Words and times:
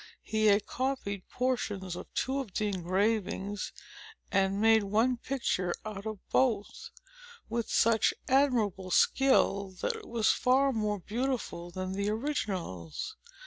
He 0.23 0.47
had 0.47 0.65
copied 0.65 1.29
portions 1.29 1.95
of 1.95 2.11
two 2.15 2.39
of 2.39 2.55
the 2.55 2.65
engravings, 2.69 3.71
and 4.31 4.59
made 4.59 4.81
one 4.81 5.17
picture 5.17 5.75
out 5.85 6.07
of 6.07 6.27
both, 6.31 6.89
with 7.49 7.69
such 7.69 8.11
admirable 8.27 8.89
skill 8.89 9.69
that 9.81 9.95
it 9.95 10.07
was 10.07 10.31
far 10.31 10.73
more 10.73 10.97
beautiful 10.97 11.69
than 11.69 11.91
the 11.91 12.09
originals. 12.09 13.15